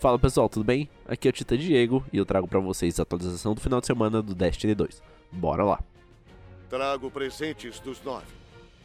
Fala 0.00 0.18
pessoal, 0.18 0.48
tudo 0.48 0.64
bem? 0.64 0.88
Aqui 1.06 1.28
é 1.28 1.30
o 1.30 1.32
Tita 1.32 1.58
Diego 1.58 2.02
e 2.10 2.16
eu 2.16 2.24
trago 2.24 2.48
para 2.48 2.58
vocês 2.58 2.98
a 2.98 3.02
atualização 3.02 3.54
do 3.54 3.60
final 3.60 3.82
de 3.82 3.86
semana 3.86 4.22
do 4.22 4.34
Destiny 4.34 4.74
2. 4.74 5.02
Bora 5.30 5.62
lá! 5.62 5.78
Trago 6.70 7.10
presentes 7.10 7.78
dos 7.80 8.02
nove. 8.02 8.24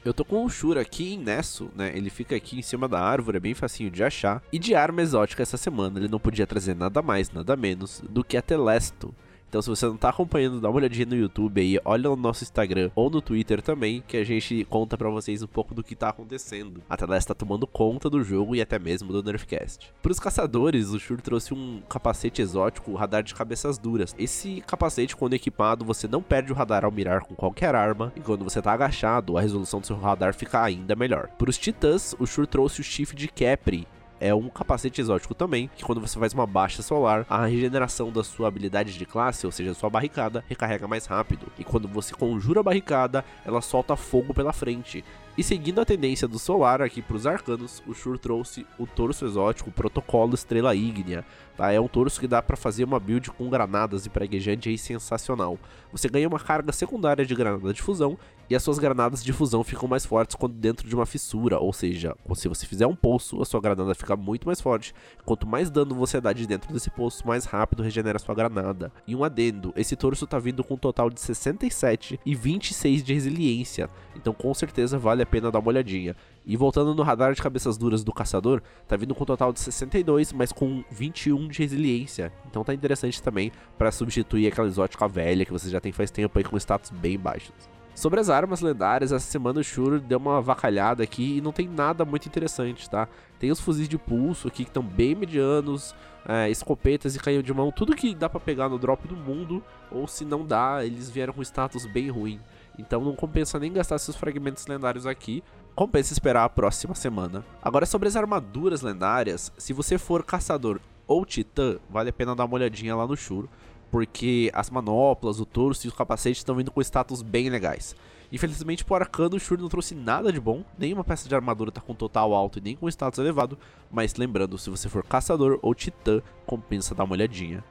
Eu 0.04 0.14
tô 0.14 0.26
com 0.26 0.44
o 0.44 0.50
Shura 0.50 0.82
aqui 0.82 1.14
em 1.14 1.18
Nesso, 1.18 1.72
né? 1.74 1.94
Ele 1.96 2.10
fica 2.10 2.36
aqui 2.36 2.60
em 2.60 2.62
cima 2.62 2.86
da 2.90 3.00
árvore, 3.00 3.38
é 3.38 3.40
bem 3.40 3.54
facinho 3.54 3.90
de 3.90 4.04
achar. 4.04 4.44
E 4.52 4.60
de 4.60 4.76
arma 4.76 5.02
exótica 5.02 5.42
essa 5.42 5.56
semana 5.56 5.98
ele 5.98 6.10
não 6.10 6.20
podia 6.20 6.46
trazer 6.46 6.76
nada 6.76 7.02
mais, 7.02 7.32
nada 7.32 7.56
menos 7.56 8.04
do 8.10 8.22
que 8.22 8.36
a 8.36 8.42
Telesto, 8.42 9.16
então, 9.56 9.62
se 9.62 9.70
você 9.70 9.86
não 9.86 9.96
tá 9.96 10.10
acompanhando, 10.10 10.60
dá 10.60 10.70
uma 10.70 10.76
olhadinha 10.76 11.06
no 11.06 11.16
YouTube 11.16 11.62
aí, 11.62 11.80
olha 11.86 12.10
no 12.10 12.18
nosso 12.18 12.44
Instagram 12.44 12.92
ou 12.94 13.10
no 13.10 13.22
Twitter 13.22 13.62
também, 13.62 14.04
que 14.06 14.18
a 14.18 14.24
gente 14.26 14.66
conta 14.66 14.98
para 14.98 15.10
vocês 15.10 15.42
um 15.42 15.48
pouco 15.48 15.74
do 15.74 15.82
que 15.82 15.96
tá 15.96 16.10
acontecendo. 16.10 16.84
A 16.90 16.98
Teleste 16.98 17.30
tá 17.30 17.34
tomando 17.34 17.66
conta 17.66 18.10
do 18.10 18.22
jogo 18.22 18.54
e 18.54 18.62
até 18.62 18.78
mesmo 18.78 19.14
do 19.14 19.24
Nerfcast. 19.24 19.94
Para 20.02 20.12
os 20.12 20.20
caçadores, 20.20 20.90
o 20.90 21.00
Shur 21.00 21.22
trouxe 21.22 21.54
um 21.54 21.82
capacete 21.88 22.42
exótico, 22.42 22.92
o 22.92 22.96
radar 22.96 23.24
de 23.24 23.34
cabeças 23.34 23.78
duras. 23.78 24.14
Esse 24.20 24.60
capacete, 24.68 25.16
quando 25.16 25.36
equipado, 25.36 25.86
você 25.86 26.06
não 26.06 26.22
perde 26.22 26.52
o 26.52 26.56
radar 26.56 26.84
ao 26.84 26.92
mirar 26.92 27.22
com 27.22 27.34
qualquer 27.34 27.74
arma, 27.76 28.12
e 28.14 28.20
quando 28.20 28.44
você 28.44 28.62
tá 28.62 28.74
agachado, 28.74 29.38
a 29.38 29.42
resolução 29.42 29.80
do 29.80 29.88
seu 29.88 29.96
radar 29.96 30.34
fica 30.34 30.62
ainda 30.62 30.98
melhor. 30.98 31.30
Para 31.38 31.50
os 31.50 31.58
titãs, 31.58 32.14
o 32.20 32.26
Shur 32.26 32.46
trouxe 32.46 32.82
o 32.82 32.84
chifre 32.84 33.16
de 33.16 33.30
Capri, 33.30 33.88
é 34.20 34.34
um 34.34 34.50
capacete 34.50 35.02
exótico 35.02 35.34
também, 35.34 35.70
que 35.76 35.84
quando 35.84 36.02
você 36.02 36.20
faz 36.20 36.34
uma 36.34 36.46
baixa 36.46 36.82
solar, 36.82 37.26
a 37.30 37.46
regeneração 37.46 38.12
da 38.12 38.24
sua 38.24 38.48
habilidade 38.48 38.98
de 38.98 39.06
classe, 39.06 39.46
ou 39.46 39.52
seja, 39.52 39.74
sua 39.74 39.90
barricada, 39.90 40.44
recarrega 40.48 40.88
mais 40.88 41.06
rápido. 41.06 41.48
E 41.58 41.64
quando 41.64 41.88
você 41.88 42.14
conjura 42.14 42.60
a 42.60 42.64
barricada, 42.64 43.26
ela 43.46 43.62
solta 43.62 43.96
fogo 43.96 44.34
pela 44.34 44.54
frente. 44.54 45.04
E 45.38 45.44
seguindo 45.44 45.82
a 45.82 45.86
tendência 45.86 46.30
do 46.30 46.40
Solar 46.40 46.82
aqui 46.82 47.02
para 47.02 47.18
os 47.18 47.28
arcanos, 47.28 47.84
o 47.86 47.94
Shur 47.94 48.18
trouxe 48.18 48.66
o 48.80 48.88
torso 48.88 49.26
exótico, 49.26 49.70
o 49.70 49.74
protocolo 49.74 50.34
Estrela 50.34 50.74
Ígnea. 50.74 51.26
Tá? 51.58 51.74
É 51.74 51.80
um 51.80 51.90
torso 51.90 52.22
que 52.22 52.28
dá 52.28 52.42
para 52.42 52.56
fazer 52.56 52.86
uma 52.86 53.02
build 53.02 53.32
com 53.32 53.50
granadas 53.50 54.06
e 54.06 54.10
praguejante 54.10 54.70
aí 54.70 54.78
sensacional. 54.78 55.60
Você 55.92 56.08
ganha 56.08 56.28
uma 56.28 56.40
carga 56.40 56.72
secundária 56.72 57.26
de 57.26 57.36
granada 57.36 57.74
de 57.74 57.82
fusão 57.82 58.18
e 58.50 58.56
as 58.56 58.62
suas 58.62 58.78
granadas 58.78 59.24
de 59.24 59.34
fusão 59.34 59.64
ficam 59.64 59.88
mais 59.88 60.06
fortes 60.06 60.36
quando 60.36 60.54
dentro 60.54 60.88
de 60.88 60.94
uma 60.94 61.06
fissura, 61.06 61.58
ou 61.58 61.74
seja, 61.74 62.16
se 62.36 62.48
você 62.48 62.66
fizer 62.66 62.86
um 62.86 62.96
poço, 62.96 63.42
a 63.42 63.46
sua 63.46 63.60
granada 63.60 63.96
fica 63.96 64.16
muito 64.16 64.46
mais 64.46 64.62
forte. 64.62 64.94
Quanto 65.26 65.48
mais 65.48 65.70
dano 65.70 65.96
você 65.96 66.22
dá 66.22 66.32
de 66.32 66.46
dentro 66.46 66.72
desse 66.72 66.90
poço, 66.90 67.26
mais 67.26 67.46
rápido 67.46 67.82
regenera 67.82 68.20
sua 68.20 68.36
granada. 68.36 68.92
E 69.08 69.16
um 69.16 69.24
adendo, 69.24 69.74
esse 69.76 69.96
torso 69.96 70.28
tá 70.28 70.38
vindo 70.38 70.64
com 70.64 70.76
um 70.76 70.78
total 70.78 71.10
de 71.10 71.20
67 71.20 72.20
e 72.26 72.36
26 72.36 73.04
de 73.04 73.14
resiliência, 73.14 73.90
então 74.16 74.34
com 74.34 74.54
certeza 74.54 75.00
vale 75.00 75.24
a 75.24 75.25
pena 75.26 75.52
dar 75.52 75.60
uma 75.60 75.68
olhadinha. 75.70 76.16
E 76.46 76.56
voltando 76.56 76.94
no 76.94 77.04
radar 77.04 77.34
de 77.34 77.42
cabeças 77.42 77.78
duras 77.78 78.04
do 78.04 78.14
caçador, 78.14 78.62
tá 78.88 78.96
vindo 78.96 79.16
com 79.16 79.24
um 79.24 79.26
total 79.26 79.52
de 79.52 79.60
62, 79.60 80.34
mas 80.34 80.52
com 80.52 80.84
21 80.92 81.48
de 81.48 81.60
resiliência. 81.60 82.32
Então 82.48 82.64
tá 82.64 82.74
interessante 82.74 83.22
também 83.22 83.52
para 83.78 83.92
substituir 83.92 84.48
aquela 84.48 84.68
exótica 84.68 85.08
velha 85.08 85.46
que 85.46 85.52
você 85.52 85.70
já 85.70 85.80
tem 85.80 85.92
faz 85.92 86.12
tempo 86.12 86.38
aí 86.38 86.44
com 86.44 86.58
status 86.58 86.92
bem 86.92 87.18
baixos. 87.18 87.76
Sobre 87.96 88.20
as 88.20 88.30
armas 88.30 88.60
lendárias, 88.60 89.14
essa 89.14 89.26
semana 89.26 89.62
o 89.62 89.64
Shuro 89.64 90.02
deu 90.02 90.18
uma 90.18 90.42
vacalhada 90.42 91.02
aqui 91.02 91.38
e 91.38 91.42
não 91.42 91.54
tem 91.54 91.66
nada 91.66 92.04
muito 92.04 92.28
interessante, 92.28 92.90
tá? 92.90 93.08
Tem 93.40 93.50
os 93.50 93.62
fuzis 93.62 93.88
de 93.88 93.98
pulso 93.98 94.50
aqui 94.50 94.66
que 94.66 94.70
estão 94.70 94.84
bem 94.84 95.16
medianos, 95.16 95.96
é, 96.28 96.50
escopetas 96.50 97.16
e 97.16 97.20
canhão 97.20 97.42
de 97.42 97.54
mão, 97.54 97.72
tudo 97.72 97.96
que 97.96 98.14
dá 98.14 98.28
para 98.28 98.42
pegar 98.42 98.68
no 98.68 98.78
drop 98.78 99.08
do 99.08 99.16
mundo, 99.16 99.64
ou 99.90 100.08
se 100.10 100.26
não 100.26 100.46
dá, 100.46 100.86
eles 100.86 101.10
vieram 101.10 101.32
com 101.32 101.42
status 101.42 101.86
bem 101.86 102.10
ruim. 102.10 102.42
Então 102.78 103.04
não 103.04 103.16
compensa 103.16 103.60
nem 103.60 103.72
gastar 103.72 103.98
seus 103.98 104.18
fragmentos 104.18 104.68
lendários 104.68 105.06
aqui, 105.06 105.44
compensa 105.76 106.14
esperar 106.14 106.46
a 106.46 106.50
próxima 106.50 106.96
semana. 106.96 107.46
Agora 107.62 107.86
sobre 107.86 108.08
as 108.08 108.16
armaduras 108.16 108.82
lendárias, 108.82 109.52
se 109.58 109.74
você 109.74 109.98
for 109.98 110.24
caçador 110.24 110.80
ou 111.08 111.26
titã, 111.26 111.78
vale 111.90 112.10
a 112.10 112.14
pena 112.14 112.36
dar 112.36 112.46
uma 112.46 112.56
olhadinha 112.56 112.96
lá 112.96 113.06
no 113.06 113.16
Shuro, 113.16 113.50
porque 113.92 114.52
as 114.54 114.70
manoplas, 114.70 115.40
o 115.40 115.46
torso 115.46 115.86
e 115.86 115.90
os 115.90 115.96
capacetes 115.96 116.40
estão 116.40 116.56
vindo 116.56 116.72
com 116.72 116.82
status 116.82 117.22
bem 117.22 117.50
legais. 117.50 117.96
Infelizmente, 118.32 118.84
pro 118.84 118.96
arcano, 118.96 119.36
o 119.36 119.40
Shuri 119.40 119.62
não 119.62 119.70
trouxe 119.70 119.94
nada 119.94 120.32
de 120.32 120.40
bom, 120.40 120.64
nenhuma 120.78 121.04
peça 121.04 121.30
de 121.30 121.36
armadura 121.36 121.72
tá 121.72 121.80
com 121.80 121.94
total 121.94 122.34
alto 122.34 122.60
e 122.60 122.62
nem 122.62 122.76
com 122.76 122.90
status 122.90 123.20
elevado, 123.20 123.58
mas 123.92 124.16
lembrando, 124.16 124.58
se 124.58 124.70
você 124.70 124.90
for 124.90 125.06
caçador 125.06 125.60
ou 125.62 125.76
titã, 125.76 126.22
compensa 126.46 126.96
dar 126.96 127.04
uma 127.04 127.14
olhadinha. 127.14 127.64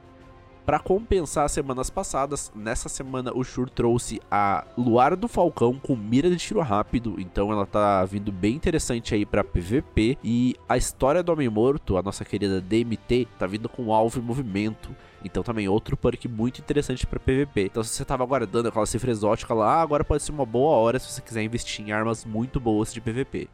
Para 0.65 0.79
compensar 0.79 1.45
as 1.45 1.51
semanas 1.51 1.91
passadas, 1.91 2.51
nessa 2.55 2.89
semana 2.89 3.31
o 3.35 3.43
Shur 3.43 3.69
trouxe 3.69 4.19
a 4.31 4.65
Luar 4.75 5.15
do 5.15 5.27
Falcão 5.27 5.75
com 5.75 5.95
mira 5.95 6.27
de 6.27 6.37
tiro 6.37 6.59
rápido, 6.59 7.17
então 7.19 7.51
ela 7.51 7.67
tá 7.67 8.03
vindo 8.03 8.31
bem 8.31 8.55
interessante 8.55 9.13
aí 9.13 9.27
para 9.27 9.43
PVP. 9.43 10.17
E 10.23 10.55
a 10.67 10.75
história 10.75 11.21
do 11.21 11.31
Homem 11.31 11.47
Morto, 11.49 11.97
a 11.97 12.01
nossa 12.01 12.25
querida 12.25 12.59
DMT, 12.59 13.27
tá 13.37 13.45
vindo 13.45 13.69
com 13.69 13.93
alvo 13.93 14.19
em 14.19 14.23
movimento. 14.23 14.89
Então 15.23 15.43
também 15.43 15.69
outro 15.69 15.95
perk 15.95 16.27
muito 16.27 16.61
interessante 16.61 17.05
para 17.05 17.19
PVP. 17.19 17.65
Então 17.65 17.83
se 17.83 17.91
você 17.91 18.03
tava 18.03 18.23
aguardando 18.23 18.67
aquela 18.67 18.87
cifra 18.87 19.11
exótica 19.11 19.53
lá, 19.53 19.79
agora 19.79 20.03
pode 20.03 20.23
ser 20.23 20.31
uma 20.31 20.47
boa 20.47 20.77
hora 20.77 20.97
se 20.97 21.11
você 21.11 21.21
quiser 21.21 21.43
investir 21.43 21.87
em 21.87 21.91
armas 21.91 22.25
muito 22.25 22.59
boas 22.59 22.91
de 22.91 22.99
PVP. 22.99 23.47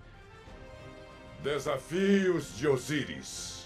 Desafios 1.44 2.56
de 2.58 2.70
Osiris. 2.70 3.61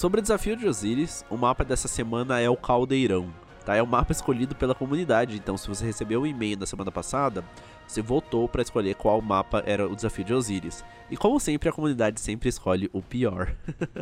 Sobre 0.00 0.18
o 0.18 0.22
desafio 0.22 0.56
de 0.56 0.66
Osiris, 0.66 1.26
o 1.28 1.36
mapa 1.36 1.62
dessa 1.62 1.86
semana 1.86 2.40
é 2.40 2.48
o 2.48 2.56
Caldeirão. 2.56 3.30
Tá? 3.66 3.76
É 3.76 3.82
o 3.82 3.86
mapa 3.86 4.12
escolhido 4.12 4.54
pela 4.54 4.74
comunidade, 4.74 5.36
então 5.36 5.58
se 5.58 5.68
você 5.68 5.84
recebeu 5.84 6.20
o 6.20 6.22
um 6.22 6.26
e-mail 6.26 6.58
na 6.58 6.64
semana 6.64 6.90
passada, 6.90 7.44
você 7.86 8.00
votou 8.00 8.48
para 8.48 8.62
escolher 8.62 8.94
qual 8.94 9.20
mapa 9.20 9.62
era 9.66 9.86
o 9.86 9.94
desafio 9.94 10.24
de 10.24 10.32
Osiris. 10.32 10.82
E 11.10 11.18
como 11.18 11.38
sempre, 11.38 11.68
a 11.68 11.72
comunidade 11.72 12.18
sempre 12.18 12.48
escolhe 12.48 12.88
o 12.94 13.02
pior. 13.02 13.54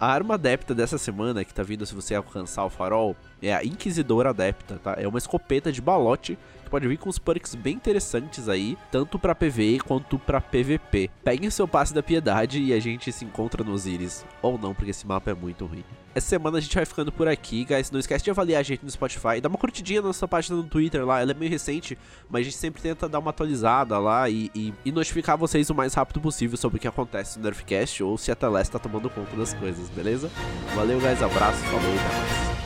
A 0.00 0.12
arma 0.12 0.34
adepta 0.34 0.74
dessa 0.74 0.96
semana, 0.96 1.44
que 1.44 1.52
tá 1.52 1.62
vindo 1.62 1.84
se 1.84 1.94
você 1.94 2.14
alcançar 2.14 2.64
o 2.64 2.70
farol, 2.70 3.16
é 3.42 3.52
a 3.52 3.64
Inquisidora 3.64 4.30
Adepta, 4.30 4.78
tá? 4.78 4.94
É 4.96 5.08
uma 5.08 5.18
escopeta 5.18 5.72
de 5.72 5.80
balote 5.80 6.38
pode 6.68 6.86
vir 6.86 6.98
com 6.98 7.08
uns 7.08 7.18
perks 7.18 7.54
bem 7.54 7.74
interessantes 7.74 8.48
aí, 8.48 8.76
tanto 8.90 9.18
para 9.18 9.34
PvE 9.34 9.80
quanto 9.80 10.18
para 10.18 10.40
PvP. 10.40 11.10
Peguem 11.24 11.50
seu 11.50 11.66
passe 11.66 11.94
da 11.94 12.02
piedade 12.02 12.60
e 12.60 12.72
a 12.72 12.80
gente 12.80 13.10
se 13.12 13.24
encontra 13.24 13.64
nos 13.64 13.86
Íris. 13.86 14.24
Ou 14.42 14.58
não, 14.58 14.74
porque 14.74 14.90
esse 14.90 15.06
mapa 15.06 15.30
é 15.30 15.34
muito 15.34 15.66
ruim. 15.66 15.84
Essa 16.14 16.28
semana 16.28 16.58
a 16.58 16.60
gente 16.60 16.74
vai 16.74 16.84
ficando 16.84 17.12
por 17.12 17.28
aqui, 17.28 17.64
guys. 17.64 17.90
Não 17.90 18.00
esquece 18.00 18.24
de 18.24 18.30
avaliar 18.30 18.60
a 18.60 18.62
gente 18.62 18.84
no 18.84 18.90
Spotify. 18.90 19.40
Dá 19.40 19.48
uma 19.48 19.58
curtidinha 19.58 20.00
na 20.00 20.08
nossa 20.08 20.26
página 20.26 20.56
no 20.56 20.64
Twitter 20.64 21.04
lá. 21.04 21.20
Ela 21.20 21.30
é 21.30 21.34
meio 21.34 21.50
recente, 21.50 21.96
mas 22.28 22.40
a 22.40 22.44
gente 22.44 22.56
sempre 22.56 22.82
tenta 22.82 23.08
dar 23.08 23.18
uma 23.20 23.30
atualizada 23.30 23.98
lá 23.98 24.28
e, 24.28 24.50
e, 24.54 24.74
e 24.84 24.90
notificar 24.90 25.36
vocês 25.36 25.70
o 25.70 25.74
mais 25.74 25.94
rápido 25.94 26.20
possível 26.20 26.56
sobre 26.56 26.78
o 26.78 26.80
que 26.80 26.88
acontece 26.88 27.38
no 27.38 27.44
Nerfcast 27.44 28.02
ou 28.02 28.18
se 28.18 28.32
a 28.32 28.34
Teleste 28.34 28.72
tá 28.72 28.78
tomando 28.78 29.08
conta 29.08 29.36
das 29.36 29.54
coisas, 29.54 29.88
beleza? 29.90 30.30
Valeu, 30.74 30.98
guys. 30.98 31.22
Abraço, 31.22 31.58
falou 31.64 31.94
e 31.94 31.98
até 31.98 32.16
mais. 32.16 32.57